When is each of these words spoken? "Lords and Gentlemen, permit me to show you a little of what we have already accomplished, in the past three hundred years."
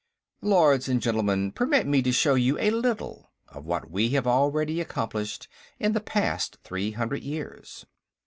"Lords 0.41 0.89
and 0.89 0.99
Gentlemen, 0.99 1.51
permit 1.51 1.85
me 1.85 2.01
to 2.01 2.11
show 2.11 2.33
you 2.33 2.57
a 2.57 2.71
little 2.71 3.29
of 3.49 3.67
what 3.67 3.91
we 3.91 4.09
have 4.17 4.25
already 4.25 4.81
accomplished, 4.81 5.47
in 5.77 5.91
the 5.93 5.99
past 6.01 6.57
three 6.63 6.89
hundred 6.93 7.21
years." 7.21 7.85